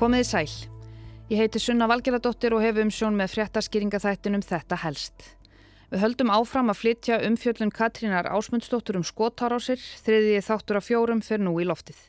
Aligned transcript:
Komiði 0.00 0.24
sæl. 0.24 0.52
Ég 1.28 1.42
heiti 1.42 1.60
Sunna 1.60 1.84
Valgeradóttir 1.90 2.54
og 2.56 2.62
hef 2.64 2.78
umsjón 2.80 3.18
með 3.18 3.34
fréttaskýringaþættinum 3.34 4.40
Þetta 4.40 4.78
helst. 4.80 5.26
Við 5.92 6.00
höldum 6.00 6.32
áfram 6.32 6.72
að 6.72 6.78
flytja 6.78 7.18
umfjöllun 7.26 7.68
Katrínar 7.68 8.30
Ásmundsdóttur 8.32 8.96
um 8.96 9.04
skotárásir, 9.04 9.76
þriðið 10.00 10.46
þáttur 10.46 10.78
af 10.80 10.86
fjórum 10.88 11.20
fyrir 11.20 11.44
nú 11.44 11.52
í 11.60 11.68
loftið. 11.68 12.00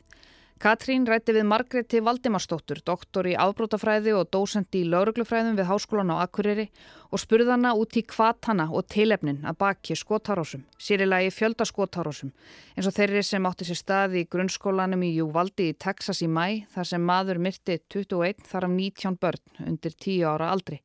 Katrín 0.62 1.02
rætti 1.10 1.32
við 1.34 1.42
Margreti 1.50 1.98
Valdimarsdóttur, 2.06 2.78
doktor 2.86 3.26
í 3.26 3.32
afbrótafræði 3.34 4.12
og 4.14 4.28
dósend 4.30 4.76
í 4.78 4.84
lauruglufræðum 4.86 5.56
við 5.58 5.66
Háskólan 5.66 6.12
á 6.14 6.22
Akureyri 6.22 6.68
og 7.10 7.18
spurðana 7.18 7.72
út 7.74 7.98
í 7.98 8.04
kvatana 8.06 8.68
og 8.70 8.86
tilefnin 8.94 9.40
að 9.42 9.58
baki 9.58 9.96
skotárásum, 9.98 10.62
sérilagi 10.78 11.32
fjöldaskotárásum, 11.34 12.30
eins 12.76 12.86
og 12.86 12.94
þeirri 12.94 13.24
sem 13.26 13.50
átti 13.50 13.66
sér 13.66 13.80
stað 13.80 14.16
í 14.22 14.24
grunnskólanum 14.30 15.02
í 15.02 15.10
Júvaldi 15.16 15.72
í 15.72 15.74
Texas 15.74 16.22
í 16.22 16.30
mæ, 16.30 16.62
þar 16.76 16.92
sem 16.92 17.10
maður 17.10 17.42
myrti 17.42 17.80
21 17.90 18.46
þar 18.46 18.70
af 18.70 18.74
19 18.78 19.18
börn 19.18 19.66
undir 19.66 19.98
10 19.98 20.30
ára 20.30 20.54
aldri. 20.54 20.78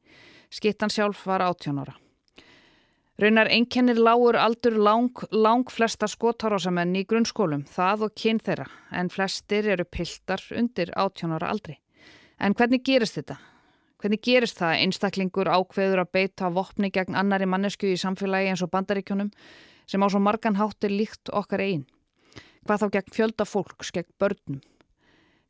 Skittan 0.49 0.89
sjálf 0.89 1.21
var 1.29 1.45
18 1.45 1.85
ára. 1.85 1.99
Raunar 3.17 3.47
einkennir 3.49 3.97
lágur 3.97 4.37
aldur 4.37 4.75
lang, 4.77 5.09
lang 5.33 5.71
flesta 5.73 6.05
skotárásamenn 6.05 6.91
í 6.99 7.01
grunnskólum, 7.09 7.63
það 7.65 8.03
og 8.05 8.11
kyn 8.13 8.37
þeirra, 8.37 8.67
en 8.93 9.09
flestir 9.09 9.65
eru 9.73 9.87
piltar 9.89 10.43
undir 10.53 10.91
18 10.93 11.33
ára 11.33 11.49
aldri. 11.49 11.79
En 12.37 12.53
hvernig 12.53 12.83
gerist 12.85 13.17
þetta? 13.17 13.39
Hvernig 13.97 14.21
gerist 14.21 14.61
það 14.61 14.83
einstaklingur 14.83 15.49
ákveður 15.49 16.03
að 16.03 16.11
beita 16.13 16.51
vopni 16.53 16.91
gegn 16.93 17.17
annari 17.17 17.49
mannesku 17.49 17.89
í 17.89 17.97
samfélagi 17.97 18.51
eins 18.51 18.61
og 18.61 18.69
bandaríkjónum 18.75 19.33
sem 19.89 20.05
á 20.05 20.07
svo 20.13 20.21
margan 20.21 20.59
háttir 20.61 20.93
líkt 20.93 21.33
okkar 21.33 21.65
einn? 21.65 21.87
Hvað 22.69 22.83
þá 22.83 22.87
gegn 22.99 23.17
fjölda 23.17 23.49
fólks, 23.49 23.89
gegn 23.97 24.13
börnum? 24.21 24.61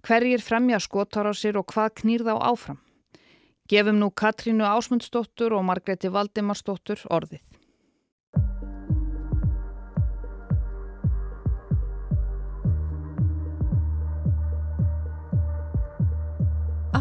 Hverjir 0.07 0.39
fremja 0.39 0.79
skotárásir 0.79 1.59
og 1.59 1.67
hvað 1.75 1.97
knýr 1.99 2.23
þá 2.23 2.37
áfram? 2.39 2.79
Gefum 3.67 3.99
nú 3.99 4.07
Katrínu 4.15 4.63
Ásmundsdóttur 4.63 5.51
og 5.51 5.67
Margreti 5.67 6.07
Valdimarsdóttur 6.07 7.03
orðið. 7.11 7.43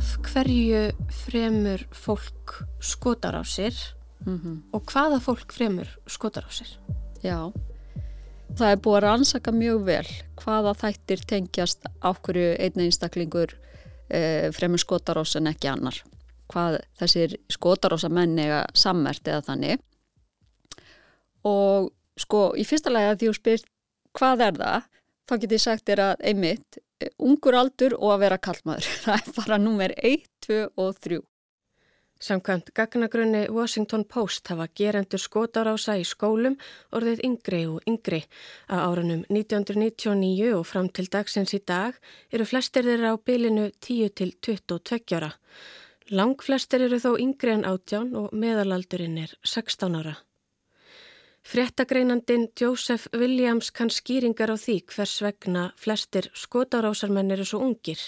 Af 0.06 0.14
hverju 0.22 0.82
fremur 1.10 1.82
fólk 1.90 2.52
skotar 2.78 3.34
á 3.34 3.42
sér 3.42 3.74
mm 4.26 4.38
-hmm. 4.38 4.56
og 4.72 4.82
hvaða 4.86 5.18
fólk 5.20 5.52
fremur 5.52 5.88
skotar 6.06 6.44
á 6.46 6.50
sér? 6.50 6.70
Já, 7.22 7.52
það 8.54 8.70
er 8.70 8.76
búið 8.76 8.96
að 8.96 9.02
rannsaka 9.02 9.50
mjög 9.52 9.84
vel 9.84 10.08
hvaða 10.36 10.74
þættir 10.82 11.20
tengjast 11.26 11.86
á 12.02 12.10
hverju 12.14 12.56
einn 12.58 12.80
einstaklingur 12.80 13.58
e, 14.10 14.52
fremur 14.52 14.78
skotar 14.78 15.18
á 15.18 15.24
sér 15.24 15.40
en 15.40 15.46
ekki 15.46 15.68
annar. 15.68 16.02
Hvað 16.48 16.80
þessir 16.98 17.36
skotar 17.48 17.94
á 17.94 17.98
sér 17.98 18.10
menn 18.10 18.38
eða 18.38 18.66
sammert 18.74 19.28
eða 19.28 19.42
þannig. 19.42 19.78
Og 21.42 21.90
sko, 22.16 22.54
í 22.54 22.64
fyrsta 22.64 22.90
lega 22.90 23.16
því 23.16 23.26
þú 23.26 23.34
spyrt 23.34 23.66
hvað 24.12 24.40
er 24.40 24.54
það, 24.54 24.82
þá 25.26 25.34
getur 25.40 25.58
ég 25.58 25.62
sagt 25.62 25.86
þér 25.86 26.00
að 26.00 26.16
einmitt 26.20 26.78
ungur 27.18 27.56
aldur 27.58 27.96
og 27.98 28.16
að 28.16 28.22
vera 28.26 28.42
kallmaður. 28.42 28.90
Það 29.04 29.16
er 29.16 29.32
bara 29.38 29.58
nummer 29.62 29.94
1, 29.96 30.28
2 30.46 30.60
og 30.82 31.00
3. 31.06 31.22
Samkvæmt 32.16 32.70
gagnagrunni 32.72 33.42
Washington 33.52 34.04
Post 34.08 34.48
hafa 34.48 34.64
gerendur 34.72 35.20
skotarása 35.20 35.98
í 36.00 36.04
skólum 36.08 36.54
orðið 36.96 37.20
yngri 37.28 37.60
og 37.68 37.82
yngri. 37.84 38.22
Á 38.72 38.88
árunum 38.88 39.26
1999 39.28 40.54
og 40.56 40.64
fram 40.64 40.88
til 40.88 41.10
dagsins 41.12 41.52
í 41.52 41.60
dag 41.60 41.98
eru 42.32 42.46
flestir 42.48 42.88
þeirra 42.88 43.12
á 43.12 43.16
bylinu 43.20 43.68
10 43.84 44.14
til 44.16 44.32
22 44.40 45.18
ára. 45.18 45.34
Lang 46.08 46.40
flestir 46.40 46.86
eru 46.86 46.96
þó 47.02 47.18
yngri 47.20 47.52
en 47.52 47.68
átján 47.68 48.14
og 48.16 48.32
meðalaldurinn 48.32 49.20
er 49.20 49.36
16 49.44 50.00
ára. 50.00 50.16
Fréttagreinandin 51.46 52.48
Joseph 52.60 53.06
Williams 53.14 53.70
kann 53.70 53.86
skýringar 53.86 54.50
á 54.50 54.58
því 54.58 54.74
hvers 54.90 55.12
vegna 55.22 55.68
flestir 55.78 56.26
skotárásarmenn 56.34 57.30
eru 57.30 57.44
svo 57.46 57.60
ungir. 57.62 58.00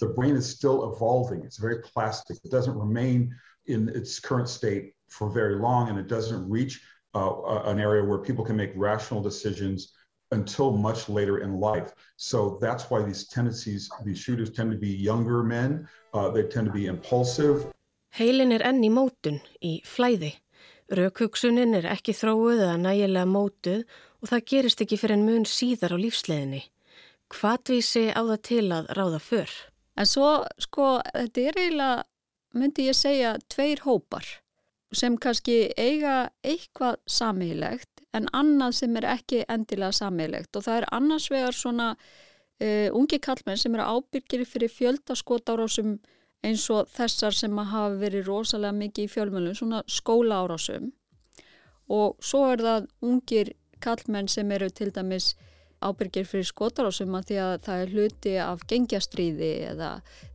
The 0.00 0.12
brain 0.12 0.36
is 0.36 0.44
still 0.44 0.92
evolving. 0.92 1.40
It's 1.44 1.56
very 1.56 1.80
plastic. 1.80 2.36
It 2.44 2.50
doesn't 2.50 2.76
remain 2.76 3.34
in 3.64 3.88
its 3.88 4.20
current 4.20 4.50
state 4.50 4.92
for 5.08 5.30
very 5.30 5.56
long 5.56 5.88
and 5.88 5.98
it 5.98 6.08
doesn't 6.08 6.44
reach 6.50 6.82
uh, 7.14 7.62
an 7.64 7.80
area 7.80 8.04
where 8.04 8.18
people 8.18 8.44
can 8.44 8.56
make 8.56 8.72
rational 8.76 9.22
decisions 9.22 9.94
until 10.32 10.76
much 10.76 11.08
later 11.08 11.38
in 11.38 11.58
life. 11.58 11.94
So 12.16 12.58
that's 12.60 12.90
why 12.90 13.02
these 13.02 13.26
tendencies, 13.28 13.88
these 14.04 14.18
shooters 14.18 14.50
tend 14.50 14.70
to 14.72 14.76
be 14.76 14.92
younger 14.92 15.42
men. 15.42 15.88
Uh, 16.12 16.28
they 16.28 16.42
tend 16.42 16.66
to 16.66 16.72
be 16.72 16.84
impulsive. 16.84 17.64
Heilin 18.12 18.52
er 18.52 18.62
enn 18.62 18.84
í 18.84 18.92
mótun, 18.92 19.40
í 19.64 19.80
flæði. 19.88 20.34
Raukhugsunin 20.92 21.76
er 21.78 21.86
ekki 21.88 22.12
þróuð 22.16 22.58
eða 22.58 22.76
nægilega 22.82 23.28
mótuð 23.28 23.84
og 24.20 24.30
það 24.30 24.46
gerist 24.50 24.82
ekki 24.84 24.98
fyrir 25.00 25.18
en 25.18 25.26
mun 25.28 25.46
síðar 25.48 25.96
á 25.96 25.98
lífsleginni. 26.00 26.62
Hvatvísi 27.32 28.10
á 28.12 28.20
það 28.20 28.40
til 28.48 28.66
að 28.76 28.90
ráða 28.98 29.20
fyrr? 29.22 29.54
En 29.96 30.08
svo, 30.10 30.30
sko, 30.60 30.98
þetta 31.14 31.40
er 31.40 31.58
eiginlega, 31.60 32.04
myndi 32.54 32.88
ég 32.88 32.98
segja, 32.98 33.36
tveir 33.48 33.84
hópar 33.86 34.26
sem 34.94 35.16
kannski 35.18 35.72
eiga 35.80 36.28
eitthvað 36.46 37.00
samílegt 37.10 38.04
en 38.14 38.28
annað 38.36 38.76
sem 38.78 39.00
er 39.00 39.08
ekki 39.16 39.42
endilega 39.50 39.96
samílegt 39.96 40.54
og 40.56 40.66
það 40.66 40.80
er 40.80 40.86
annars 40.94 41.26
vegar 41.32 41.56
svona 41.56 41.88
uh, 41.94 42.88
ungi 42.94 43.18
kallmenn 43.22 43.58
sem 43.58 43.74
eru 43.74 43.86
ábyrgir 43.96 44.44
fyrir 44.46 44.70
fjöldaskotárásum 44.70 45.96
eins 46.44 46.66
og 46.72 46.90
þessar 46.92 47.36
sem 47.36 47.58
hafa 47.58 47.96
verið 48.00 48.28
rosalega 48.28 48.76
mikið 48.76 49.06
í 49.08 49.12
fjölmjölum, 49.14 49.56
svona 49.56 49.82
skóla 49.88 50.42
árásum 50.44 50.92
og 51.92 52.16
svo 52.24 52.46
er 52.52 52.62
það 52.64 52.86
ungir 53.04 53.52
kallmenn 53.84 54.28
sem 54.28 54.52
eru 54.56 54.70
til 54.72 54.90
dæmis 54.94 55.34
ábyrgir 55.84 56.28
fyrir 56.28 56.48
skotarásum 56.48 57.16
að 57.18 57.26
því 57.30 57.40
að 57.44 57.54
það 57.66 57.82
er 57.82 57.94
hluti 57.94 58.36
af 58.40 58.62
gengjastriði 58.70 59.50
eða 59.72 59.90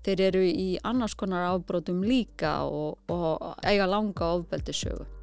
þeir 0.05 0.25
eru 0.29 0.43
í 0.45 0.69
annars 0.85 1.17
konar 1.17 1.49
ábrótum 1.55 2.03
líka 2.05 2.59
og, 2.69 2.99
og 3.09 3.65
eiga 3.65 3.89
langa 3.89 4.35
ofbeldisögu. 4.37 5.18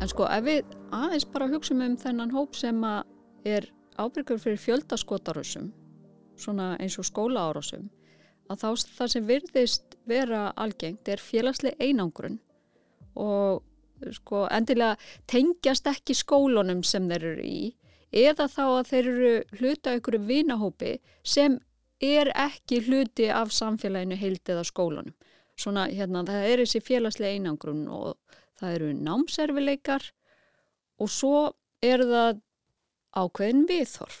En 0.00 0.08
sko 0.08 0.24
ef 0.32 0.44
við 0.46 0.76
aðeins 0.96 1.26
bara 1.28 1.48
hugsa 1.50 1.74
um 1.76 1.96
þennan 2.00 2.30
hóp 2.32 2.54
sem 2.56 2.84
er 3.44 3.66
ábyrgur 4.00 4.40
fyrir 4.40 4.60
fjöldaskotarásum, 4.60 5.66
svona 6.40 6.72
eins 6.80 6.96
og 6.96 7.04
skólaárásum, 7.04 7.90
að 8.48 8.62
þá 8.62 8.68
það 8.96 9.10
sem 9.12 9.26
virðist 9.28 9.98
vera 10.08 10.46
algengt 10.56 11.08
er 11.08 11.20
félagsleg 11.20 11.76
einangrun 11.76 12.40
og 13.14 13.60
sko 14.16 14.46
endilega 14.48 14.96
tengjast 15.28 15.86
ekki 15.92 16.16
skólunum 16.16 16.80
sem 16.86 17.08
þeir 17.10 17.26
eru 17.34 17.44
í 17.44 17.60
eða 18.10 18.48
þá 18.48 18.62
að 18.64 18.90
þeir 18.90 19.10
eru 19.12 19.34
hluta 19.60 19.96
ykkur 19.98 20.18
vinahópi 20.26 20.94
sem 21.22 21.58
er 22.00 22.32
ekki 22.32 22.80
hluti 22.88 23.28
af 23.28 23.52
samfélaginu 23.52 24.16
heilt 24.16 24.48
eða 24.48 24.64
skólunum. 24.64 25.12
Svona 25.60 25.90
hérna 25.92 26.24
það 26.24 26.46
er 26.48 26.62
þessi 26.64 26.80
félagsleg 26.80 27.36
einangrun 27.36 27.84
og 27.92 28.16
það 28.60 28.76
eru 28.76 28.90
námserfileikar 28.96 30.06
og 31.00 31.10
svo 31.10 31.36
er 31.84 32.04
það 32.04 32.40
ákveðin 33.16 33.66
viðhorf. 33.68 34.20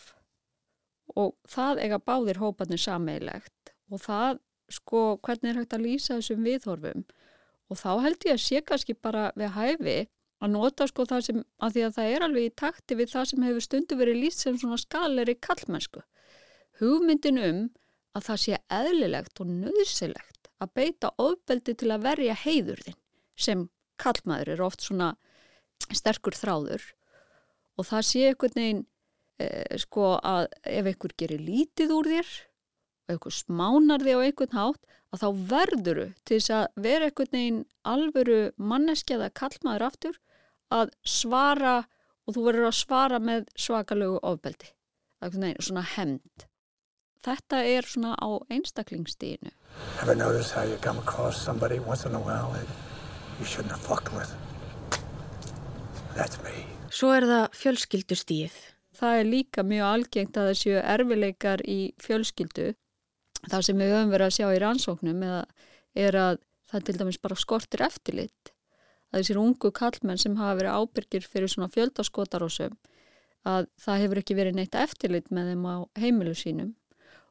Og 1.18 1.34
það 1.50 1.82
eiga 1.84 1.98
báðir 2.02 2.40
hópanir 2.40 2.80
sameigilegt 2.80 3.74
og 3.90 4.02
það 4.04 4.40
sko 4.70 5.02
hvernig 5.26 5.50
er 5.50 5.60
hægt 5.60 5.74
að 5.74 5.84
lýsa 5.86 6.16
þessum 6.16 6.46
viðhorfum? 6.46 7.04
Og 7.70 7.78
þá 7.78 7.90
held 8.04 8.26
ég 8.26 8.36
að 8.36 8.44
sé 8.44 8.62
kannski 8.66 8.94
bara 8.94 9.30
við 9.38 9.52
hæfi 9.54 9.98
að 10.40 10.54
nota 10.54 10.86
sko 10.88 11.04
það 11.08 11.26
sem 11.26 11.42
að 11.60 11.74
því 11.74 11.82
að 11.86 11.96
það 11.96 12.14
er 12.14 12.24
alveg 12.26 12.46
í 12.46 12.54
takti 12.62 12.96
við 12.96 13.12
það 13.12 13.26
sem 13.30 13.44
hefur 13.46 13.66
stundu 13.66 13.98
verið 14.00 14.22
lýst 14.22 14.44
sem 14.44 14.56
svona 14.58 14.78
skaleri 14.80 15.36
kallmennsku 15.42 16.02
hugmyndin 16.80 17.42
um 17.44 17.60
að 18.16 18.26
það 18.28 18.40
sé 18.44 18.60
eðlilegt 18.78 19.42
og 19.42 19.50
nöðsilegt 19.50 20.48
að 20.60 20.72
beita 20.78 21.12
ofbeldi 21.20 21.76
til 21.78 21.90
að 21.94 22.06
verja 22.08 22.36
heiður 22.44 22.82
þinn 22.86 22.98
sem 23.40 23.66
kallmaður 24.00 24.54
er 24.54 24.64
oft 24.64 24.84
svona 24.84 25.12
sterkur 25.94 26.36
þráður 26.36 26.84
og 27.80 27.88
það 27.88 28.06
sé 28.10 28.24
einhvern 28.28 28.56
veginn 28.58 28.84
eh, 29.40 29.76
sko 29.80 30.14
að 30.18 30.48
ef 30.68 30.90
einhver 30.92 31.16
gerir 31.22 31.44
lítið 31.44 31.94
úr 31.96 32.10
þér 32.14 32.32
og 32.34 33.14
einhver 33.14 33.36
smánar 33.36 34.04
þig 34.04 34.18
á 34.18 34.26
einhvern 34.26 34.58
hátt 34.58 34.98
að 35.10 35.22
þá 35.22 35.28
verðuru 35.52 36.08
til 36.24 36.36
þess 36.38 36.52
að 36.56 36.66
vera 36.84 37.08
einhvern 37.08 37.36
veginn 37.36 37.62
alvöru 37.94 38.40
manneskjaða 38.72 39.30
kallmaður 39.40 39.86
aftur 39.88 40.20
að 40.70 40.92
svara 41.02 41.78
og 42.26 42.36
þú 42.36 42.44
verður 42.46 42.68
að 42.68 42.78
svara 42.78 43.18
með 43.22 43.48
svakalögu 43.58 44.20
ofbeldi. 44.22 44.70
Það 44.70 45.26
er 45.26 45.26
einhvern 45.26 45.46
veginn 45.48 45.66
svona 45.66 45.86
hemd. 45.96 46.46
Þetta 47.20 47.64
er 47.68 47.88
svona 47.88 48.14
á 48.16 48.30
einstaklingstíðinu. 48.48 49.50
Have 49.98 50.12
I 50.12 50.14
noticed 50.14 50.54
how 50.54 50.62
you 50.62 50.78
come 50.80 50.98
across 50.98 51.42
somebody 51.42 51.78
once 51.78 52.06
in 52.06 52.14
a 52.14 52.20
while 52.20 52.52
that 52.54 52.68
you 53.40 53.46
shouldn't 53.46 53.72
have 53.72 53.80
fucked 53.80 54.12
with? 54.12 54.30
That's 56.14 56.36
me. 56.44 56.52
Svo 56.92 57.14
er 57.16 57.24
það 57.24 57.56
fjölskyldustíð. 57.56 58.54
Það 59.00 59.18
er 59.20 59.28
líka 59.30 59.64
mjög 59.64 59.86
algengt 59.88 60.36
að 60.36 60.50
það 60.50 60.58
séu 60.60 60.78
erfileikar 60.82 61.62
í 61.64 61.80
fjölskyldu. 62.02 62.72
Það 63.48 63.66
sem 63.66 63.80
við 63.80 63.92
höfum 63.94 64.12
verið 64.12 64.26
að 64.26 64.36
sjá 64.36 64.46
í 64.52 64.60
rannsóknum 64.60 65.22
er 65.24 66.18
að 66.20 66.40
það 66.70 66.86
til 66.86 66.96
dæmis 66.98 67.20
bara 67.22 67.38
skortir 67.40 67.84
eftirlit. 67.86 68.52
Það 69.10 69.22
er 69.22 69.26
sér 69.30 69.40
ungu 69.40 69.72
kallmenn 69.74 70.20
sem 70.20 70.36
hafa 70.38 70.58
verið 70.60 70.76
ábyrgir 70.76 71.26
fyrir 71.26 71.50
svona 71.50 71.70
fjöldaskotarósum 71.72 72.76
að 73.48 73.70
það 73.80 74.02
hefur 74.04 74.20
ekki 74.20 74.36
verið 74.36 74.58
neitt 74.58 74.76
eftirlit 74.76 75.32
með 75.32 75.54
þeim 75.54 75.64
á 75.64 75.76
heimilu 76.02 76.36
sínum. 76.36 76.74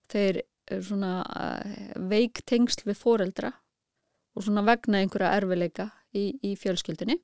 Þeir 0.10 0.42
eru 0.70 0.86
svona 0.88 1.14
eh, 1.38 1.94
veik 2.10 2.42
tengsl 2.50 2.88
við 2.90 2.98
foreldra 2.98 3.54
og 4.34 4.46
svona 4.46 4.66
vegna 4.66 5.04
einhverja 5.04 5.36
erfileika 5.38 5.92
í, 6.16 6.40
í 6.44 6.56
fjölskyldinni 6.60 7.20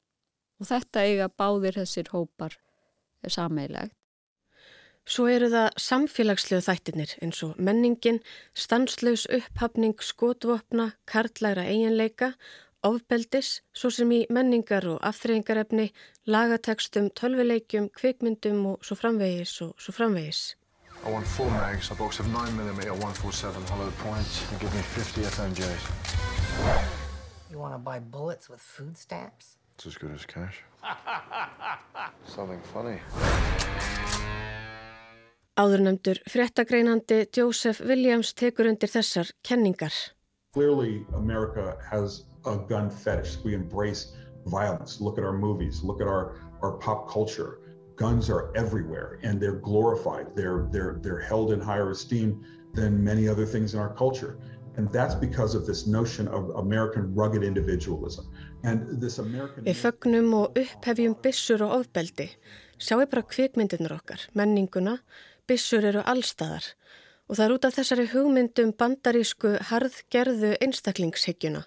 og 0.62 0.70
þetta 0.70 1.04
eiga 1.04 1.30
báðir 1.30 1.82
þessir 1.82 2.12
hópar 2.14 2.58
sameilegt. 3.28 3.96
Svo 5.06 5.28
eru 5.30 5.52
það 5.54 5.76
samfélagslegu 5.78 6.64
þættinir 6.66 7.12
eins 7.22 7.44
og 7.46 7.60
menningin, 7.62 8.24
stanslaus 8.58 9.28
upphafning 9.30 10.02
skotvopna, 10.02 10.96
karlæra 11.06 11.68
eiginleika, 11.70 12.32
ofbeldis, 12.86 13.60
svo 13.70 13.92
sem 13.94 14.10
í 14.18 14.24
menningar 14.34 14.88
og 14.90 14.98
aftreyingarefni, 15.06 15.92
lagatekstum, 16.26 17.12
tölvileikjum, 17.14 17.92
kvikmyndum 17.94 18.66
og 18.74 18.86
svo 18.86 18.98
framvegis 18.98 19.60
og 19.68 19.78
svo 19.78 19.94
framvegis. 19.94 20.56
I 21.06 21.12
want 21.12 21.28
four 21.28 21.52
mags, 21.52 21.92
a 21.92 21.96
box 21.96 22.20
of 22.20 22.26
9mm 22.26 22.82
147 22.90 23.62
hollow 23.70 23.92
points 24.02 24.42
and 24.50 24.60
give 24.60 24.74
me 24.74 24.82
50 24.82 25.22
FMJs. 25.22 26.95
You 27.52 27.60
want 27.60 27.74
to 27.76 27.78
buy 27.78 28.00
bullets 28.00 28.50
with 28.50 28.60
food 28.60 28.98
stamps? 28.98 29.58
It's 29.76 29.86
as 29.86 29.96
good 29.98 30.12
as 30.12 30.26
cash. 30.26 30.64
Something 32.26 32.62
funny. 32.74 33.00
Áðurnemdur 35.56 36.20
fréttagreinandi 36.28 37.28
Joseph 37.32 37.80
Williams 37.86 38.34
tekur 38.34 38.68
undir 38.72 38.90
þessar 38.92 39.30
kenningar. 39.46 39.94
Clearly 40.54 41.06
America 41.14 41.78
has 41.92 42.26
a 42.46 42.58
gun 42.58 42.90
fetish. 42.90 43.38
We 43.44 43.54
embrace 43.54 44.16
violence. 44.48 45.00
Look 45.00 45.18
at 45.18 45.24
our 45.24 45.38
movies. 45.38 45.84
Look 45.84 46.02
at 46.02 46.08
our, 46.08 46.42
our 46.62 46.74
pop 46.80 47.10
culture. 47.10 47.60
Guns 47.96 48.30
are 48.30 48.52
everywhere 48.56 49.20
and 49.24 49.40
they're 49.40 49.62
glorified. 49.62 50.36
They're, 50.36 50.68
they're, 50.72 50.98
they're 51.02 51.22
held 51.22 51.52
in 51.52 51.62
higher 51.62 51.92
esteem 51.92 52.44
than 52.74 53.02
many 53.04 53.28
other 53.28 53.46
things 53.46 53.74
in 53.74 53.80
our 53.80 53.94
culture. 53.94 54.38
Við 59.66 59.78
fögnum 59.80 60.34
og 60.36 60.58
upphefjum 60.60 61.16
bissur 61.24 61.64
og 61.64 61.76
ofbeldi. 61.80 62.28
Sjáu 62.76 63.06
bara 63.08 63.24
kvikmyndirnur 63.24 63.96
okkar, 63.96 64.26
menninguna, 64.36 64.98
bissur 65.48 65.86
eru 65.86 66.04
allstaðar 66.04 66.74
og 67.26 67.38
það 67.38 67.46
er 67.46 67.54
út 67.56 67.66
af 67.66 67.76
þessari 67.80 68.04
hugmyndum 68.12 68.72
bandarísku 68.78 69.56
harðgerðu 69.72 70.52
einstaklingshyggjuna, 70.62 71.64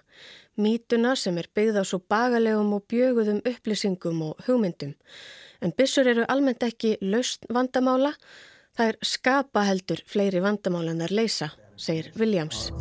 mítuna 0.55 1.15
sem 1.19 1.35
er 1.41 1.49
byggð 1.51 1.81
á 1.81 1.83
svo 1.83 1.99
bagalegum 1.99 2.77
og 2.77 2.85
bjöguðum 2.87 3.41
upplýsingum 3.43 4.21
og 4.23 4.45
hugmyndum. 4.45 4.93
En 5.59 5.73
bissur 5.75 6.07
eru 6.07 6.23
almennt 6.31 6.63
ekki 6.63 6.93
laust 7.01 7.43
vandamála, 7.51 8.13
það 8.77 8.93
er 8.93 9.01
skapa 9.03 9.65
heldur 9.67 10.05
fleiri 10.07 10.39
vandamála 10.45 10.93
en 10.93 11.03
þær 11.03 11.17
leysa 11.19 11.49
segir 11.79 12.11
Williams. 12.19 12.71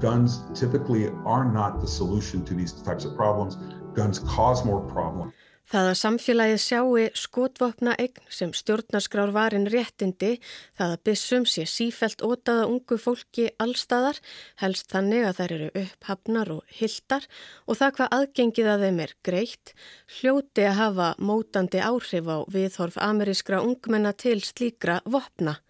Guns 0.00 0.40
typically 0.54 1.06
are 1.24 1.44
not 1.44 1.80
the 1.80 1.86
solution 1.86 2.44
to 2.44 2.54
these 2.54 2.72
types 2.82 3.04
of 3.04 3.14
problems. 3.16 3.56
Guns 3.94 4.18
cause 4.18 4.64
more 4.64 4.82
problems. 4.92 5.32
Það 5.70 5.88
að 5.88 5.98
samfélagið 6.00 6.56
sjáu 6.64 6.94
skotvopna 7.14 7.92
eign 8.02 8.24
sem 8.26 8.50
stjórnarskrár 8.58 9.30
varin 9.30 9.68
réttindi, 9.70 10.32
það 10.74 10.94
að 10.96 11.02
bissum 11.06 11.46
sé 11.46 11.62
sífelt 11.70 12.24
ótaða 12.26 12.64
ungu 12.66 12.98
fólki 12.98 13.44
allstaðar, 13.62 14.18
helst 14.58 14.90
þannig 14.90 15.28
að 15.28 15.38
þær 15.38 15.54
eru 15.58 15.70
upphafnar 15.84 16.52
og 16.56 16.74
hildar 16.80 17.30
og 17.70 17.78
það 17.78 17.94
hvað 18.00 18.18
aðgengið 18.18 18.72
að 18.72 18.84
þeim 18.88 19.00
er 19.06 19.16
greitt, 19.30 19.74
hljóti 20.18 20.66
að 20.66 20.78
hafa 20.82 21.08
mótandi 21.22 21.86
áhrif 21.86 22.34
á 22.34 22.38
viðhorf 22.50 22.98
amerískra 22.98 23.62
ungmenna 23.62 24.10
til 24.10 24.40
slíkra 24.42 24.98
vopna. 25.06 25.60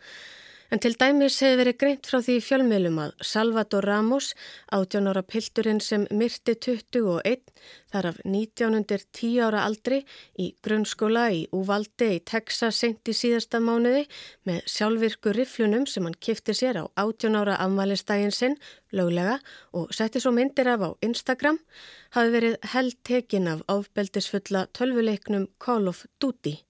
En 0.70 0.78
til 0.78 0.94
dæmis 0.94 1.40
hefur 1.42 1.58
verið 1.58 1.76
greint 1.80 2.06
frá 2.06 2.20
því 2.22 2.36
fjölmiðlum 2.46 2.98
að 3.02 3.24
Salvador 3.26 3.88
Ramos, 3.90 4.28
18 4.76 5.08
ára 5.10 5.24
pilturinn 5.26 5.80
sem 5.82 6.04
myrti 6.14 6.54
21, 6.54 7.50
þar 7.90 8.08
af 8.12 8.20
19 8.22 8.76
undir 8.78 9.02
10 9.18 9.40
ára 9.48 9.64
aldri 9.66 9.98
í 10.38 10.46
grunnskóla 10.62 11.26
í 11.34 11.42
Uvalde 11.58 12.12
í 12.14 12.22
Texas 12.22 12.78
sent 12.84 13.10
í 13.10 13.16
síðasta 13.18 13.58
mánuði 13.58 14.04
með 14.46 14.62
sjálfvirku 14.76 15.34
riflunum 15.34 15.90
sem 15.90 16.06
hann 16.06 16.18
kifti 16.22 16.54
sér 16.54 16.78
á 16.78 16.84
18 16.94 17.42
ára 17.42 17.58
afmælistægin 17.66 18.30
sinn, 18.30 18.58
löglega, 18.94 19.40
og 19.74 19.90
setti 19.90 20.22
svo 20.22 20.30
myndir 20.38 20.70
af 20.70 20.86
á 20.86 20.90
Instagram, 21.02 21.58
hafi 22.14 22.36
verið 22.38 22.58
held 22.76 23.02
tekin 23.02 23.50
af 23.50 23.66
áfbeldisfulla 23.66 24.68
tölvuleiknum 24.70 25.50
Call 25.58 25.90
of 25.90 26.06
Duty. 26.22 26.60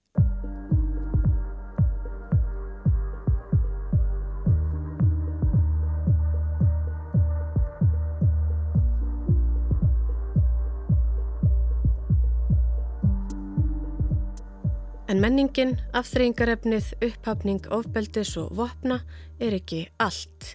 En 15.11 15.19
menningin, 15.19 15.73
afþreyingarefnið, 15.97 16.85
upphafning, 17.03 17.65
ofbeldis 17.75 18.29
og 18.39 18.53
vopna 18.55 19.01
er 19.43 19.57
ekki 19.57 19.81
allt. 19.99 20.53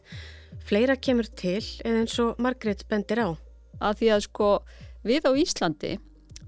Fleira 0.64 0.94
kemur 0.97 1.26
til 1.37 1.61
eða 1.61 1.99
eins 2.00 2.14
og 2.25 2.38
Margret 2.41 2.87
bendir 2.88 3.20
á. 3.20 3.29
Að 3.85 3.99
því 3.99 4.08
að 4.14 4.23
sko 4.25 4.47
við 5.05 5.26
á 5.29 5.32
Íslandi, 5.37 5.91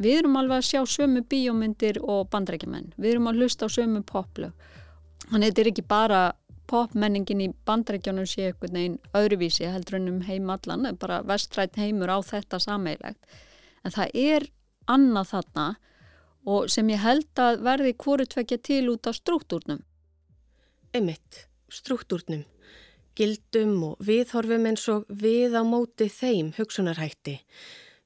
við 0.00 0.22
erum 0.22 0.38
alveg 0.40 0.62
að 0.62 0.68
sjá 0.70 0.80
sömu 0.88 1.20
bíómyndir 1.28 1.98
og 2.00 2.30
bandrækjumenn. 2.32 2.94
Við 2.96 3.10
erum 3.10 3.28
að 3.28 3.42
hlusta 3.42 3.68
á 3.68 3.76
sömu 3.76 4.00
poplög. 4.08 4.54
Þannig 5.26 5.42
að 5.42 5.50
þetta 5.50 5.62
er 5.66 5.70
ekki 5.74 5.84
bara 5.90 6.22
popmenningin 6.72 7.42
í 7.44 7.50
bandrækjunum 7.68 8.30
sé 8.30 8.46
eitthvað 8.48 8.72
neginn 8.78 8.96
öðruvísi 9.20 9.68
heldur 9.68 9.98
en 9.98 10.08
um 10.14 10.22
heim 10.24 10.48
allan, 10.54 10.88
bara 10.96 11.20
vestrætt 11.28 11.76
heimur 11.76 12.08
á 12.08 12.24
þetta 12.24 12.62
sameilegt. 12.64 13.20
En 13.84 13.92
það 13.92 14.16
er 14.16 14.48
annað 14.88 15.34
þarna 15.34 15.68
og 16.48 16.70
sem 16.72 16.88
ég 16.92 17.02
held 17.04 17.42
að 17.44 17.60
verði 17.66 17.94
hvoru 18.00 18.24
tvekja 18.24 18.58
til 18.70 18.84
út 18.94 19.08
á 19.08 19.12
struktúrnum. 19.12 19.82
Einmitt, 20.96 21.44
struktúrnum, 21.68 22.46
gildum 23.18 23.74
og 23.90 24.00
viðhorfum 24.08 24.70
eins 24.70 24.86
og 24.92 25.04
við 25.10 25.58
á 25.58 25.62
móti 25.68 26.08
þeim 26.08 26.54
hugsunarhætti. 26.56 27.36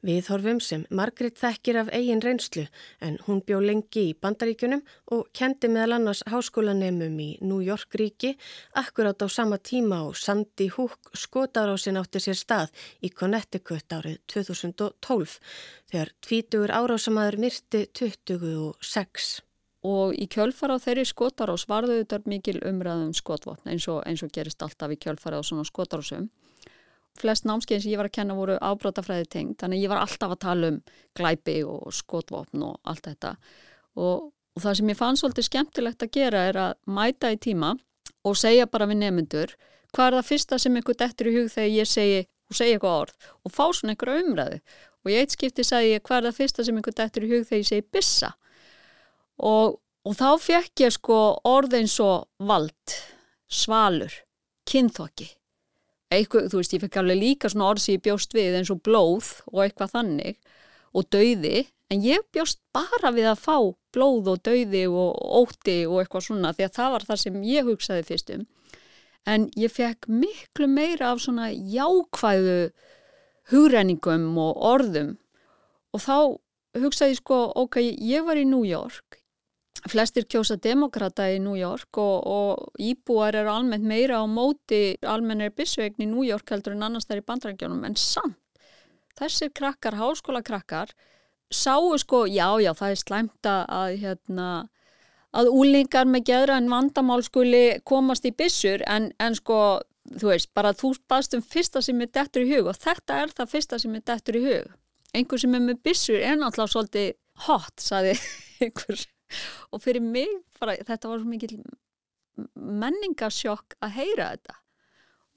Viðhorfum 0.03 0.59
sem 0.59 0.83
Margrit 0.91 1.37
þekkir 1.39 1.77
af 1.85 1.91
eigin 1.95 2.23
reynslu 2.25 2.65
en 3.07 3.21
hún 3.29 3.39
bjó 3.47 3.61
lengi 3.63 4.09
í 4.09 4.17
bandaríkunum 4.19 4.81
og 5.15 5.29
kendi 5.39 5.71
meðal 5.71 5.95
annars 6.01 6.25
háskólanemum 6.27 7.21
í 7.23 7.29
New 7.47 7.61
York 7.63 7.95
ríki 8.01 8.33
akkurát 8.83 9.23
á 9.23 9.31
sama 9.31 9.61
tíma 9.63 10.01
og 10.09 10.19
Sandy 10.19 10.67
Hook 10.75 11.13
skotarásin 11.15 12.01
átti 12.03 12.19
sér 12.25 12.41
stað 12.41 12.75
í 12.99 13.13
Connecticut 13.15 13.95
árið 13.95 14.19
2012 14.35 15.39
þegar 15.93 16.13
tvítugur 16.27 16.75
árásamaður 16.75 17.39
myrti 17.47 17.87
26. 17.95 19.33
Og 19.87 20.19
í 20.19 20.27
kjölfara 20.31 20.79
á 20.79 20.83
þeirri 20.83 21.07
skotarás 21.07 21.69
varðu 21.71 22.03
þetta 22.03 22.23
mikil 22.27 22.59
umræðum 22.67 23.15
skotvotn 23.15 23.71
eins 23.71 23.87
og, 23.91 24.03
eins 24.07 24.23
og 24.27 24.35
gerist 24.35 24.63
alltaf 24.63 24.91
í 24.91 24.99
kjölfara 24.99 25.39
á 25.39 25.47
svona 25.47 25.67
skotarásum 25.67 26.27
flest 27.21 27.47
námskeiðin 27.49 27.85
sem 27.85 27.93
ég 27.93 28.01
var 28.01 28.09
að 28.09 28.17
kenna 28.17 28.37
voru 28.37 28.59
ábrótafræði 28.61 29.29
tengt, 29.31 29.59
þannig 29.63 29.85
ég 29.85 29.93
var 29.93 30.03
alltaf 30.03 30.35
að 30.35 30.43
tala 30.45 30.71
um 30.73 30.79
glæpi 31.19 31.59
og 31.69 31.93
skotvopn 31.95 32.65
og 32.67 32.79
allt 32.89 33.09
þetta. 33.11 33.35
Og, 34.01 34.31
og 34.57 34.65
það 34.65 34.79
sem 34.79 34.93
ég 34.93 35.01
fann 35.01 35.21
svolítið 35.21 35.49
skemmtilegt 35.49 36.07
að 36.07 36.15
gera 36.17 36.47
er 36.51 36.61
að 36.67 36.79
mæta 36.89 37.33
í 37.35 37.41
tíma 37.41 37.75
og 38.25 38.39
segja 38.39 38.69
bara 38.71 38.89
við 38.91 39.03
nemyndur 39.03 39.57
hvað 39.93 40.07
er 40.07 40.19
það 40.19 40.31
fyrsta 40.31 40.59
sem 40.63 40.79
einhver 40.79 40.99
dettur 41.03 41.29
í 41.29 41.35
hug 41.37 41.51
þegar 41.53 41.75
ég 41.75 41.91
segi 41.91 42.23
og 42.23 42.57
segja 42.57 42.79
eitthvað 42.79 42.99
orð? 43.03 43.29
Og 43.45 43.53
fá 43.53 43.65
svona 43.77 43.93
einhverja 43.93 44.25
umræðu. 44.25 44.59
Og 45.03 45.11
ég 45.13 45.25
eitt 45.25 45.35
skipti 45.35 45.67
sagði 45.67 45.97
ég 45.97 46.05
hvað 46.07 46.19
er 46.19 46.29
það 46.29 46.39
fyrsta 46.39 46.65
sem 46.65 46.79
einhver 46.79 46.97
dettur 46.97 47.27
í 47.27 47.33
hug 47.33 47.47
þegar 47.49 47.63
ég 47.63 47.69
segi 47.69 47.87
bissa 47.93 48.33
og, 49.43 49.79
og 50.07 50.17
þá 50.19 50.29
fekk 50.41 50.85
ég 50.87 50.95
sko 50.95 51.21
orð 51.49 51.79
eins 51.81 51.99
og 52.03 52.29
vald, 52.49 52.97
svalur, 53.51 54.15
kynþokki 54.69 55.29
eitthvað, 56.17 56.49
þú 56.53 56.61
veist, 56.61 56.75
ég 56.77 56.83
fekk 56.85 56.99
alveg 57.03 57.21
líka 57.21 57.51
svona 57.53 57.69
orð 57.73 57.85
sem 57.85 57.97
ég 57.97 58.05
bjóst 58.07 58.35
við 58.37 58.59
eins 58.59 58.73
og 58.73 58.83
blóð 58.87 59.31
og 59.53 59.63
eitthvað 59.65 59.95
þannig 59.97 60.39
og 60.93 61.07
dauði, 61.13 61.67
en 61.93 62.03
ég 62.05 62.25
bjóst 62.33 62.61
bara 62.75 63.13
við 63.13 63.31
að 63.33 63.45
fá 63.45 63.57
blóð 63.93 64.33
og 64.33 64.43
dauði 64.45 64.87
og 64.89 65.23
óti 65.43 65.79
og 65.89 66.03
eitthvað 66.03 66.27
svona 66.29 66.53
því 66.57 66.67
að 66.69 66.77
það 66.79 66.93
var 66.97 67.07
það 67.09 67.23
sem 67.23 67.41
ég 67.49 67.69
hugsaði 67.69 68.09
fyrstum 68.09 68.45
en 69.29 69.49
ég 69.59 69.71
fekk 69.73 70.09
miklu 70.11 70.69
meira 70.71 71.13
af 71.13 71.23
svona 71.23 71.51
jákvæðu 71.53 72.73
hugræningum 73.53 74.39
og 74.39 74.63
orðum. 74.73 75.17
Og 75.93 76.03
þá 76.03 76.17
hugsaði 76.83 77.15
ég 77.15 77.21
sko, 77.21 77.43
ok, 77.63 77.81
ég 77.83 78.27
var 78.27 78.41
í 78.41 78.47
New 78.49 78.65
York 78.67 79.22
flestir 79.91 80.27
kjósa 80.31 80.57
demokrata 80.63 81.27
í 81.33 81.41
New 81.43 81.57
York 81.59 81.99
og, 81.99 82.27
og 82.27 82.83
íbúar 82.83 83.35
eru 83.39 83.51
almennt 83.51 83.87
meira 83.87 84.21
á 84.23 84.25
móti 84.31 84.99
almenn 85.03 85.43
er 85.43 85.55
bissvegn 85.57 86.05
í 86.05 86.11
New 86.11 86.27
York 86.27 86.53
heldur 86.55 86.77
en 86.77 86.87
annars 86.87 87.09
þær 87.09 87.23
í 87.23 87.27
bandrækjónum 87.27 87.89
en 87.89 87.99
samt 87.99 88.39
þessir 89.19 89.51
krakkar, 89.55 89.99
háskóla 89.99 90.43
krakkar 90.43 90.93
sáu 91.53 91.99
sko, 91.99 92.25
já 92.27 92.49
já 92.63 92.73
það 92.73 92.91
er 92.91 93.01
slæmt 93.03 93.51
að 93.51 93.97
hérna 94.01 94.49
að 95.33 95.49
úlingar 95.53 96.09
með 96.09 96.27
geðra 96.29 96.59
en 96.61 96.71
vandamál 96.73 97.23
skuli 97.25 97.81
komast 97.89 98.27
í 98.29 98.33
bissur 98.37 98.85
en, 98.89 99.11
en 99.23 99.37
sko, 99.37 99.81
þú 100.21 100.33
veist, 100.33 100.53
bara 100.57 100.75
þú 100.77 100.93
baðst 101.09 101.37
um 101.39 101.45
fyrsta 101.45 101.83
sem 101.85 102.01
er 102.05 102.13
dettur 102.13 102.45
í 102.45 102.53
hug 102.53 102.71
og 102.73 102.79
þetta 102.81 103.23
er 103.23 103.35
það 103.37 103.53
fyrsta 103.55 103.81
sem 103.81 103.97
er 103.97 104.05
dettur 104.13 104.39
í 104.39 104.45
hug. 104.45 104.71
Einhver 105.17 105.41
sem 105.41 105.57
er 105.57 105.65
með 105.65 105.81
bissur 105.85 106.21
er 106.21 106.39
náttúrulega 106.41 106.75
svolítið 106.75 107.09
hot, 107.47 107.75
saði 107.81 108.15
einhver 108.65 109.07
og 109.71 109.83
fyrir 109.83 110.05
mig, 110.05 110.29
bara, 110.61 110.77
þetta 110.81 111.11
var 111.11 111.23
svo 111.23 111.31
mikið 111.33 111.57
menningasjokk 112.57 113.77
að 113.85 113.97
heyra 113.99 114.33
þetta 114.35 114.59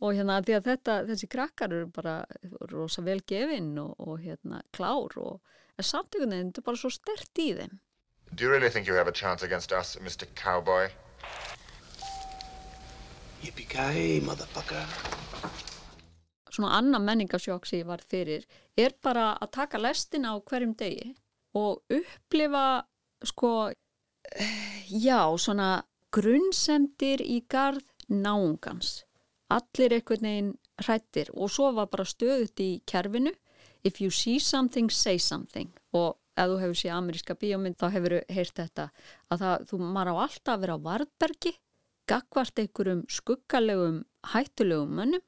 og 0.04 0.16
hérna 0.18 0.42
því 0.44 0.56
að 0.58 0.70
þetta, 0.70 0.96
þessi 1.10 1.30
krakkar 1.32 1.74
eru 1.74 1.90
bara 1.96 2.16
rosa 2.72 3.04
vel 3.06 3.22
gefinn 3.28 3.74
og, 3.80 3.96
og 4.00 4.20
hérna 4.24 4.62
klár 4.76 5.16
og 5.20 5.40
samt 5.80 6.16
einhvern 6.16 6.36
veginn, 6.36 6.52
þetta 6.52 6.64
er 6.64 6.70
bara 6.70 6.82
svo 6.84 6.92
stert 6.94 7.44
í 7.44 7.50
þeim 7.58 7.80
Do 8.36 8.44
you 8.44 8.52
really 8.52 8.70
think 8.70 8.88
you 8.88 8.96
have 8.96 9.08
a 9.08 9.14
chance 9.14 9.44
against 9.44 9.72
us, 9.72 9.96
Mr. 10.02 10.26
Cowboy? 10.36 10.90
Yippee-ki-yay, 13.46 14.22
motherfucker. 14.26 14.86
Svona 16.50 16.72
annan 16.80 17.06
menningasjók 17.06 17.68
sem 17.68 17.84
ég 17.84 17.88
var 17.88 18.02
fyrir 18.10 18.46
er 18.80 18.96
bara 19.04 19.36
að 19.38 19.52
taka 19.60 19.80
lestina 19.80 20.34
á 20.34 20.42
hverjum 20.42 20.74
degi 20.80 21.14
og 21.56 21.84
upplifa 21.94 22.66
sko, 23.24 23.72
já, 24.90 25.22
svona 25.38 25.86
grunnsendir 26.16 27.24
í 27.24 27.42
gard 27.50 27.86
náungans. 28.10 29.04
Allir 29.52 29.98
einhvern 29.98 30.26
veginn 30.26 30.54
hrættir 30.82 31.32
og 31.34 31.52
svo 31.54 31.72
var 31.76 31.90
bara 31.92 32.06
stöðut 32.08 32.60
í 32.62 32.82
kerfinu. 32.88 33.34
If 33.86 34.02
you 34.02 34.10
see 34.10 34.40
something, 34.40 34.90
say 34.90 35.20
something. 35.20 35.70
Og 35.94 36.16
ef 36.36 36.50
þú 36.50 36.58
hefur 36.62 36.80
séð 36.80 36.96
ameríska 36.96 37.36
bíómynd 37.40 37.78
þá 37.80 37.86
hefur 37.94 38.18
þú 38.18 38.22
heyrt 38.36 38.58
þetta 38.60 38.88
að 39.32 39.44
það, 39.44 39.68
þú 39.70 39.80
maður 39.84 40.12
á 40.12 40.16
alltaf 40.26 40.54
að 40.56 40.64
vera 40.66 40.76
á 40.76 40.86
varðbergi 40.88 41.54
gagvart 42.10 42.62
einhverjum 42.62 43.06
skuggalegum 43.10 44.02
hættulegum 44.34 44.98
mönnum 45.00 45.24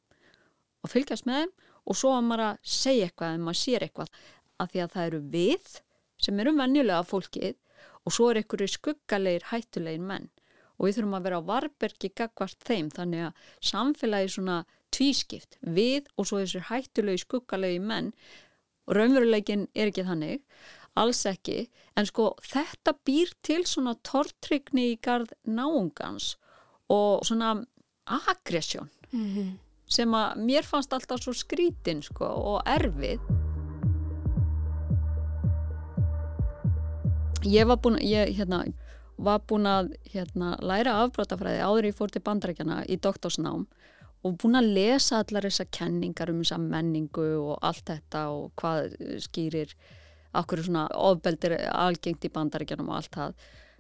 og 0.83 0.91
fylgjast 0.91 1.29
með 1.29 1.45
þeim. 1.45 1.53
Og 1.87 1.95
svo 1.95 2.11
að 2.11 2.25
maður 2.27 2.45
að 2.49 2.57
segja 2.67 3.07
eitthvað 3.07 3.35
en 3.35 3.45
maður 3.45 3.61
sér 3.61 3.85
eitthvað. 3.85 4.09
Að 4.57 4.71
því 4.73 4.81
að 4.83 4.93
það 4.95 5.07
eru 5.07 5.21
við 5.37 5.71
sem 6.25 6.41
eru 6.41 6.53
venjulega 6.57 7.05
fólkið 7.07 7.55
og 8.07 8.15
svo 8.15 8.31
er 8.31 8.41
einhverju 8.41 8.71
skuggalegir 8.71 9.49
hættulegir 9.51 10.07
menn. 10.07 10.29
Og 10.77 10.87
við 10.87 10.99
þurfum 10.99 11.17
að 11.17 11.27
vera 11.27 11.39
á 11.41 11.49
varbergi 11.51 12.09
gagvart 12.15 12.59
þeim 12.63 12.89
þannig 12.93 13.27
að 13.27 13.45
samfélagi 13.71 14.33
svona 14.35 14.57
tvískipt. 14.95 15.57
Við 15.61 16.07
og 16.15 16.29
svo 16.29 16.39
þessir 16.39 16.67
hættulegi 16.69 17.25
skuggalegi 17.25 17.81
menn. 17.83 18.11
Og 18.87 18.95
raunveruleikin 18.95 19.67
er 19.75 19.91
ekki 19.91 20.05
þannig 20.07 20.45
alls 20.97 21.23
ekki, 21.29 21.67
en 21.97 22.07
sko 22.09 22.31
þetta 22.45 22.95
býr 23.05 23.33
til 23.45 23.63
svona 23.69 23.95
tortrykni 24.07 24.91
í 24.93 24.99
gard 25.03 25.33
náungans 25.45 26.35
og 26.93 27.25
svona 27.27 27.55
aggression 28.05 28.89
mm 29.11 29.25
-hmm. 29.33 29.49
sem 29.85 30.13
að 30.13 30.37
mér 30.47 30.63
fannst 30.63 30.93
alltaf 30.93 31.21
svo 31.21 31.33
skrítin 31.33 32.01
sko 32.01 32.25
og 32.25 32.61
erfið 32.65 33.19
ég 37.51 37.67
var 37.69 37.81
búin 37.83 37.97
ég 38.03 38.35
hérna 38.37 38.63
var 39.17 39.41
búin 39.49 39.65
að 39.65 39.93
hérna, 40.11 40.55
læra 40.61 40.99
afbrótafræði 41.03 41.61
áður 41.65 41.89
ég 41.89 41.97
fór 41.97 42.11
til 42.13 42.21
bandrækjana 42.25 42.83
í 42.85 42.99
doktorsnám 43.01 43.65
og 44.25 44.35
búin 44.41 44.59
að 44.59 44.71
lesa 44.77 45.21
allar 45.23 45.47
þessar 45.47 45.69
kenningar 45.73 46.31
um 46.33 46.41
þessa 46.43 46.59
menningu 46.61 47.27
og 47.41 47.57
allt 47.65 47.85
þetta 47.89 48.23
og 48.33 48.51
hvað 48.61 48.97
skýrir 49.25 49.73
okkur 50.37 50.63
svona 50.65 50.87
ofbeldir 50.93 51.55
algengt 51.71 52.27
í 52.27 52.33
bandaríkjanum 52.33 52.91
og 52.91 52.99
allt 52.99 53.13
það. 53.15 53.37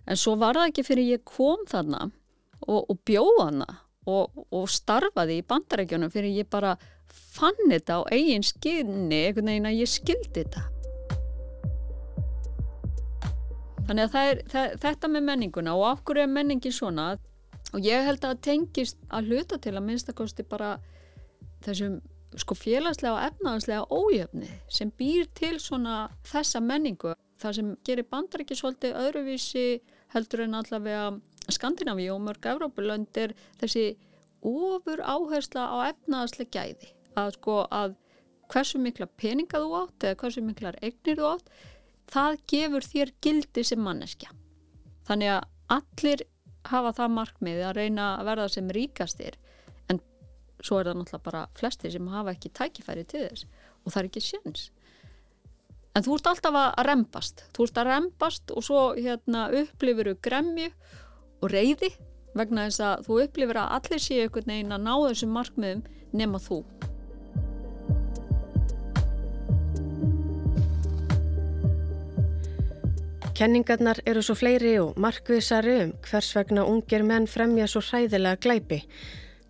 En 0.07 0.17
svo 0.17 0.37
var 0.39 0.57
það 0.57 0.71
ekki 0.71 0.85
fyrir 0.87 1.11
ég 1.17 1.25
kom 1.27 1.65
þarna 1.69 2.07
og, 2.65 2.79
og 2.87 2.95
bjóð 3.05 3.41
hana 3.43 3.67
og, 4.07 4.45
og 4.49 4.69
starfaði 4.71 5.41
í 5.41 5.45
bandaríkjanum 5.45 6.13
fyrir 6.13 6.39
ég 6.39 6.49
bara 6.49 6.77
fann 7.37 7.67
þetta 7.67 8.01
á 8.01 8.09
eigin 8.13 8.45
skinni 8.45 9.27
einhvern 9.27 9.51
veginn 9.51 9.69
að 9.69 9.83
ég 9.83 9.91
skildi 9.91 10.33
þetta 10.39 10.65
þannig 13.87 14.03
að 14.03 14.13
það 14.13 14.29
er, 14.31 14.43
það, 14.51 14.75
þetta 14.83 15.09
með 15.13 15.25
menninguna 15.31 15.73
og 15.77 15.87
okkur 15.93 16.21
er 16.23 16.29
menningin 16.31 16.75
svona 16.75 17.07
og 17.73 17.83
ég 17.83 18.05
held 18.07 18.21
að 18.21 18.29
það 18.29 18.43
tengist 18.47 19.01
að 19.11 19.31
hluta 19.31 19.59
til 19.63 19.75
að 19.75 19.85
minnstakosti 19.87 20.45
bara 20.47 20.77
þessum 21.65 21.99
sko 22.37 22.55
félagslega 22.57 23.15
og 23.15 23.23
efnaðanslega 23.29 23.85
ójöfni 23.89 24.49
sem 24.71 24.91
býr 24.99 25.29
til 25.37 25.55
svona 25.63 26.07
þessa 26.27 26.61
menningu. 26.63 27.13
Það 27.41 27.55
sem 27.59 27.71
gerir 27.85 28.07
bandaríkis 28.11 28.61
svolítið 28.61 28.97
öðruvísi 28.97 29.65
heldur 30.13 30.45
en 30.45 30.57
allavega 30.57 31.07
Skandinavíu 31.53 32.11
og 32.11 32.23
mörg 32.25 32.43
Evrópulönd 32.51 33.17
er 33.21 33.33
þessi 33.61 33.85
ofur 34.43 34.99
áhersla 34.99 35.69
á 35.71 35.77
efnaðanslega 35.93 36.51
gæði. 36.57 36.91
Að 37.17 37.31
sko 37.37 37.61
að 37.71 37.95
hversu 38.51 38.81
mikla 38.81 39.07
peninga 39.19 39.61
þú 39.63 39.77
átt 39.81 40.07
eða 40.07 40.19
hversu 40.21 40.43
miklar 40.43 40.77
eignir 40.81 41.19
þú 41.19 41.29
átt, 41.31 41.49
það 42.11 42.39
gefur 42.51 42.87
þér 42.87 43.13
gildi 43.21 43.63
sem 43.67 43.83
manneskja. 43.83 44.31
Þannig 45.07 45.33
að 45.35 45.43
allir 45.77 46.23
hafa 46.67 46.93
það 46.97 47.13
markmið 47.15 47.61
að 47.63 47.77
reyna 47.77 48.07
að 48.17 48.29
verða 48.31 48.47
sem 48.51 48.71
ríkastir 48.75 49.37
svo 50.63 50.79
er 50.79 50.89
það 50.89 50.99
náttúrulega 51.01 51.25
bara 51.25 51.43
flesti 51.57 51.91
sem 51.93 52.09
hafa 52.11 52.33
ekki 52.33 52.51
tækifæri 52.57 53.05
til 53.09 53.23
þess 53.27 53.45
og 53.83 53.93
það 53.93 53.99
er 54.01 54.09
ekki 54.09 54.23
séns. 54.25 54.65
En 55.95 56.05
þú 56.05 56.17
ert 56.17 56.29
alltaf 56.31 56.59
að 56.61 56.83
rempast 56.87 57.45
þú 57.55 57.67
ert 57.67 57.81
að 57.81 57.89
rempast 57.91 58.53
og 58.53 58.65
svo 58.65 58.83
hérna, 58.97 59.47
upplifir 59.61 60.11
þú 60.11 60.17
gremju 60.27 60.69
og 61.41 61.49
reyði 61.53 61.91
vegna 62.37 62.67
þess 62.67 62.83
að 62.89 63.07
þú 63.07 63.21
upplifir 63.25 63.61
að 63.61 63.73
allir 63.79 64.03
séu 64.03 64.25
einhvern 64.25 64.53
veginn 64.53 64.77
að 64.77 64.85
ná 64.85 64.93
þessum 65.07 65.35
markmiðum 65.37 65.83
nema 66.17 66.41
þú 66.41 66.61
Kenningarnar 73.37 73.99
eru 74.09 74.23
svo 74.25 74.33
fleiri 74.33 74.79
og 74.81 74.97
markviðsari 74.97 75.77
um 75.83 75.95
hvers 76.07 76.33
vegna 76.33 76.65
ungir 76.65 77.03
menn 77.05 77.29
fremja 77.29 77.67
svo 77.69 77.83
hræðilega 77.85 78.41
glæpi 78.41 78.81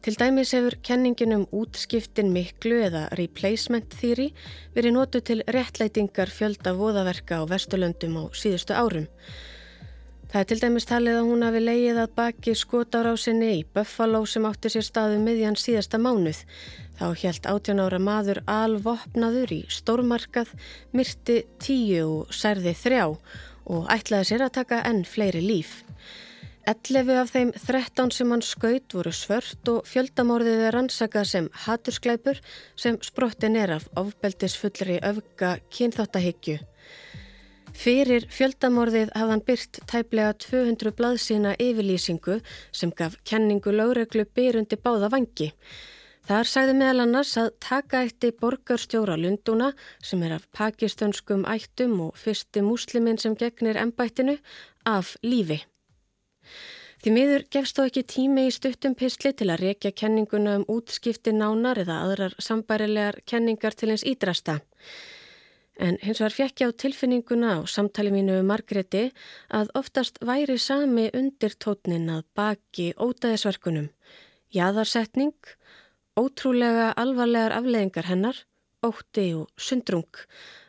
Til 0.08 0.16
dæmis 0.20 0.54
hefur 0.56 0.76
kenningin 0.88 1.34
um 1.36 1.42
útskiptin 1.52 2.30
miklu 2.32 2.78
eða 2.86 3.08
replacement 3.20 3.90
theory 4.00 4.30
verið 4.76 4.94
nótu 4.96 5.20
til 5.20 5.42
réttlætingar 5.52 6.32
fjölda 6.32 6.72
voðaverka 6.78 7.42
á 7.42 7.44
Vesturlöndum 7.50 8.16
á 8.16 8.24
síðustu 8.32 8.72
árum. 8.72 9.10
Það 10.32 10.40
er 10.40 10.48
til 10.48 10.60
dæmis 10.62 10.88
talið 10.88 11.18
að 11.18 11.28
hún 11.28 11.44
hafi 11.44 11.64
leið 11.64 12.00
að 12.06 12.16
baki 12.22 12.56
skotárásinni 12.56 13.52
í 13.58 13.66
Buffalo 13.76 14.24
sem 14.26 14.48
átti 14.48 14.72
sér 14.72 14.88
staðu 14.88 15.20
um 15.20 15.28
miðjan 15.28 15.60
síðasta 15.60 16.00
mánuð. 16.00 16.40
Þá 17.00 17.06
helt 17.26 17.52
18 17.58 17.84
ára 17.84 18.00
maður 18.00 18.44
alvopnaður 18.48 19.58
í 19.58 19.62
stórmarkað, 19.72 20.56
myrti 20.96 21.42
tíu 21.60 22.08
og 22.22 22.36
særði 22.36 22.78
þrjá 22.80 23.06
og 23.68 23.88
ætlaði 23.94 24.32
sér 24.32 24.48
að 24.48 24.56
taka 24.62 24.82
enn 24.88 25.04
fleiri 25.08 25.44
líf. 25.44 25.84
11 26.68 27.14
af 27.16 27.30
þeim 27.32 27.52
13 27.56 28.12
sem 28.12 28.32
hann 28.34 28.44
skaut 28.44 28.92
voru 28.92 29.14
svört 29.16 29.70
og 29.72 29.86
fjöldamórðið 29.88 30.66
er 30.68 30.78
ansakað 30.82 31.30
sem 31.30 31.46
hatursklæpur 31.64 32.42
sem 32.76 32.98
sprottin 33.08 33.56
er 33.56 33.78
af 33.78 33.86
ofbeldisfullri 33.96 34.98
öfga 35.00 35.54
kynþáttahyggju. 35.72 36.58
Fyrir 37.78 38.26
fjöldamórðið 38.34 39.14
hafðan 39.16 39.44
byrt 39.48 39.80
tæplega 39.88 40.34
200 40.44 40.92
blaðsína 40.98 41.54
yfirlýsingu 41.62 42.42
sem 42.76 42.92
gaf 42.92 43.16
kenningu 43.24 43.72
lögreglu 43.72 44.26
byrundi 44.36 44.80
báða 44.82 45.12
vangi. 45.14 45.54
Þar 46.28 46.50
sagði 46.52 46.74
meðal 46.76 47.06
annars 47.06 47.30
að 47.40 47.54
taka 47.64 48.02
eitt 48.04 48.26
í 48.28 48.34
borgarstjóra 48.36 49.16
Lunduna 49.16 49.70
sem 50.04 50.24
er 50.28 50.34
af 50.36 50.50
pakistönskum 50.52 51.46
ættum 51.48 51.94
og 52.04 52.18
fyrsti 52.20 52.60
múslimin 52.66 53.20
sem 53.22 53.38
gegnir 53.40 53.80
ennbættinu 53.80 54.36
af 54.84 55.14
lífi. 55.24 55.62
Því 57.00 57.14
miður 57.16 57.46
gefst 57.54 57.78
þó 57.78 57.86
ekki 57.86 58.04
tími 58.12 58.44
í 58.50 58.52
stuttum 58.52 58.98
pysli 59.00 59.32
til 59.40 59.48
að 59.54 59.64
rekja 59.70 59.94
kenninguna 60.02 60.58
um 60.60 60.68
útskipti 60.74 61.32
nánar 61.32 61.80
eða 61.86 62.02
aðrar 62.04 62.36
sambærilegar 62.44 63.22
kenningar 63.24 63.80
til 63.80 63.94
eins 63.94 64.04
ídrasta. 64.04 64.58
En 65.80 65.96
hins 66.02 66.20
vegar 66.20 66.36
fekk 66.36 66.66
ég 66.66 66.76
á 66.76 66.80
tilfinninguna 66.84 67.56
á 67.56 67.60
samtali 67.72 68.12
mínu 68.12 68.42
um 68.42 68.52
Margreti 68.52 69.06
að 69.48 69.72
oftast 69.80 70.20
væri 70.20 70.60
sami 70.60 71.08
undir 71.16 71.56
tótnin 71.56 72.10
að 72.12 72.28
baki 72.36 72.92
ótaðisverkunum, 73.00 73.92
jæðarsetning, 74.52 75.38
ótrúlega 76.18 76.92
alvarlegar 76.98 77.56
afleðingar 77.62 78.10
hennar 78.10 78.46
ótti 78.86 79.32
og 79.36 79.50
sundrung, 79.58 80.24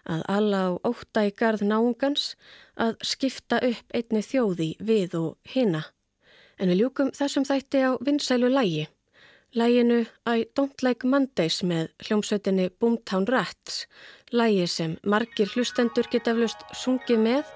að 0.09 0.23
alla 0.33 0.61
á 0.65 0.71
ótta 0.89 1.25
í 1.29 1.33
garð 1.37 1.65
náungans, 1.67 2.35
að 2.77 2.97
skipta 3.05 3.61
upp 3.65 3.97
einni 3.97 4.23
þjóði 4.25 4.71
við 4.81 5.17
og 5.19 5.53
hina. 5.53 5.85
En 6.59 6.73
við 6.73 6.83
ljúkum 6.83 7.11
þessum 7.15 7.47
þætti 7.47 7.85
á 7.85 7.91
vinsælu 8.03 8.51
lægi. 8.51 8.87
Læginu 9.57 10.03
I 10.29 10.45
Don't 10.59 10.83
Like 10.85 11.09
Mondays 11.09 11.63
með 11.65 11.89
hljómsveitinni 12.05 12.69
Boomtown 12.81 13.29
Rats, 13.29 13.87
lægi 14.33 14.67
sem 14.69 14.97
margir 15.05 15.49
hlustendur 15.55 16.09
geta 16.13 16.35
eflust 16.35 16.67
sungið 16.77 17.23
með, 17.25 17.55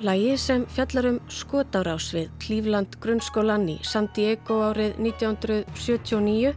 lægi 0.00 0.36
sem 0.38 0.64
fjallar 0.70 1.08
um 1.10 1.18
skotárás 1.32 2.12
við 2.14 2.28
Klífland 2.42 2.98
grunnskólan 3.02 3.66
í 3.72 3.78
San 3.82 4.06
Diego 4.14 4.60
árið 4.68 4.98
1979 5.02 6.52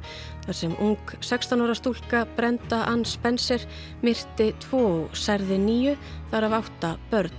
þar 0.46 0.58
sem 0.60 0.76
ung 0.78 1.14
16 1.20 1.64
ára 1.66 1.78
stúlka 1.78 2.22
Brenda 2.38 2.84
Ann 2.92 3.06
Spencer 3.06 3.66
myrti 4.06 4.52
tvo 4.62 4.84
og 5.06 5.18
særði 5.18 5.58
nýju 5.58 5.98
þar 6.32 6.50
af 6.50 6.58
átta 6.62 6.94
börn. 7.10 7.34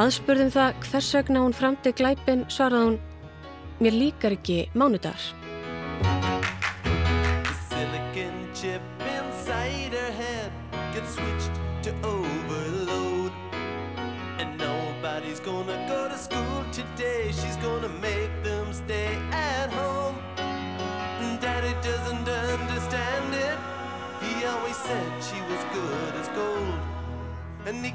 Aðspurðum 0.00 0.54
það 0.54 0.82
hvers 0.86 1.12
vegna 1.18 1.44
hún 1.44 1.56
framti 1.56 1.92
glæpin 1.92 2.48
svarað 2.48 2.86
hún 2.88 3.00
Mér 3.80 3.94
líkar 3.96 4.34
ekki 4.36 4.66
mánudagar. 4.76 5.20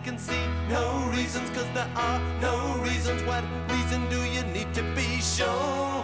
Can 0.06 0.18
see. 0.20 0.46
No 0.70 1.10
reasons 1.16 1.50
Cause 1.50 1.66
there 1.74 1.90
are 1.96 2.22
no 2.40 2.78
reasons. 2.84 3.24
What 3.24 3.44
reason 3.72 4.08
do 4.08 4.20
you 4.36 4.44
need 4.54 4.72
to 4.76 4.84
be 4.94 5.20
shown? 5.20 6.04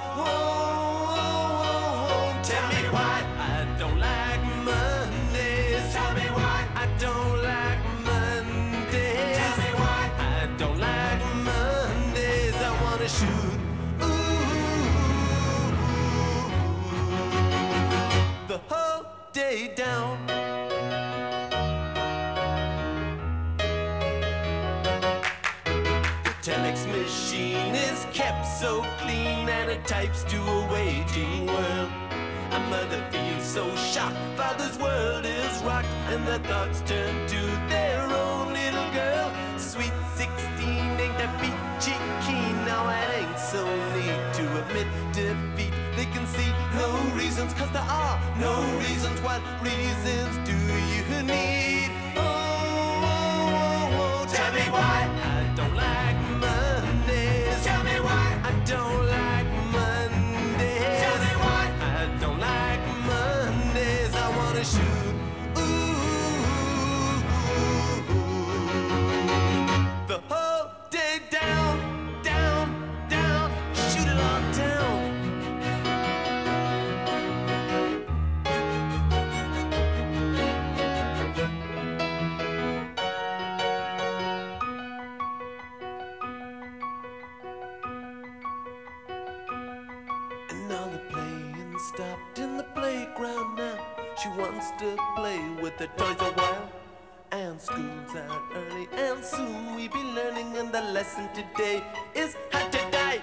Tell 2.50 2.68
me 2.76 2.84
why. 2.96 3.18
I 3.38 3.68
don't 3.78 4.00
like 4.00 4.44
Mondays. 4.70 5.94
Tell 5.94 6.14
me 6.16 6.28
why. 6.38 6.60
I 6.84 6.88
don't 6.98 7.38
like 7.52 7.82
Mondays. 8.10 9.38
Tell 9.40 9.58
me 9.64 9.72
why. 9.82 10.04
I 10.18 10.48
don't 10.58 10.80
like 10.80 11.22
Mondays. 11.50 12.56
I 12.70 12.72
wanna 12.84 13.10
shoot. 13.18 13.60
Ooh, 14.02 14.88
the 18.48 18.58
whole 18.68 19.06
day 19.32 19.74
down 19.76 20.18
so 28.62 28.86
clean 29.00 29.50
and 29.50 29.72
it 29.72 29.84
types 29.88 30.24
to 30.24 30.38
a 30.38 30.72
waiting 30.72 31.48
world. 31.48 31.90
A 32.52 32.60
mother 32.70 33.04
feels 33.10 33.44
so 33.44 33.66
shocked, 33.76 34.16
father's 34.38 34.78
world 34.78 35.26
is 35.26 35.64
rocked, 35.64 35.88
and 36.12 36.28
their 36.28 36.38
thoughts 36.50 36.82
turn 36.82 37.28
to 37.28 37.42
their 37.70 38.04
own 38.04 38.54
little 38.54 38.90
girl. 38.94 39.32
Sweet 39.58 39.96
16 40.14 40.68
ain't 41.04 41.18
that 41.18 41.34
peachy 41.42 41.98
keen, 42.24 42.56
now 42.70 42.86
it 43.02 43.10
ain't 43.20 43.40
so 43.40 43.66
neat 43.96 44.22
to 44.38 44.44
admit 44.62 44.88
defeat. 45.12 45.74
They 45.96 46.06
can 46.14 46.28
see 46.28 46.52
no 46.76 46.88
reasons, 47.18 47.56
cause 47.56 47.72
there 47.72 47.90
are 47.90 48.22
no 48.38 48.54
reasons. 48.78 49.20
What 49.22 49.42
reasons 49.64 50.34
do 50.46 50.56
you 50.94 51.24
need? 51.24 51.90
Oh, 52.16 52.22
oh, 52.22 53.10
oh, 53.10 54.22
oh 54.22 54.26
tell 54.30 54.54
me 54.54 54.70
why 54.70 55.31
to 94.82 94.98
play 95.16 95.40
with 95.62 95.78
the 95.78 95.86
toys 95.96 96.18
a 96.20 96.32
while. 96.34 96.72
And 97.32 97.62
school's 97.62 98.16
out 98.16 98.42
early, 98.56 98.88
and 98.94 99.24
soon 99.24 99.76
we 99.76 99.88
be 99.88 100.04
learning. 100.18 100.58
And 100.58 100.72
the 100.72 100.82
lesson 100.82 101.30
today 101.36 101.84
is 102.16 102.36
how 102.52 102.68
to 102.68 102.82
die. 102.92 103.22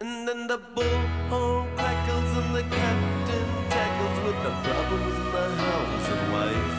And 0.00 0.26
then 0.26 0.46
the 0.46 0.58
bullhorn 0.74 1.76
crackles, 1.76 2.30
and 2.40 2.54
the 2.56 2.62
captain 2.62 3.48
tackles 3.68 4.18
with 4.24 4.38
the 4.46 4.52
problems 4.66 5.16
in 5.22 5.28
the 5.36 5.46
house 5.64 6.08
and 6.14 6.32
wife. 6.32 6.76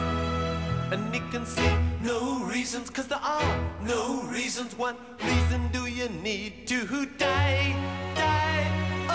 And 0.92 1.14
he 1.14 1.20
can 1.30 1.46
see 1.46 1.72
no 2.02 2.44
reasons, 2.44 2.90
cause 2.90 3.06
there 3.06 3.22
are 3.22 3.56
no 3.82 4.22
reasons. 4.24 4.76
What 4.76 4.96
reason 5.22 5.68
do 5.72 5.86
you 5.86 6.08
need 6.08 6.66
to 6.66 7.06
die? 7.18 7.76
Die, 8.16 8.66
oh, 9.08 9.14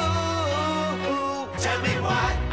oh. 1.04 1.52
oh. 1.54 1.60
tell 1.60 1.82
me 1.82 1.94
why. 2.00 2.47